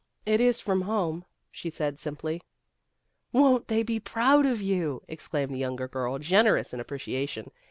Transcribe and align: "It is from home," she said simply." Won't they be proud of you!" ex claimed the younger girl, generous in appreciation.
"It 0.25 0.41
is 0.41 0.59
from 0.59 0.81
home," 0.81 1.25
she 1.51 1.69
said 1.69 1.99
simply." 1.99 2.41
Won't 3.33 3.67
they 3.67 3.83
be 3.83 3.99
proud 3.99 4.47
of 4.47 4.59
you!" 4.59 5.03
ex 5.07 5.27
claimed 5.27 5.53
the 5.53 5.59
younger 5.59 5.87
girl, 5.87 6.17
generous 6.17 6.73
in 6.73 6.79
appreciation. 6.79 7.51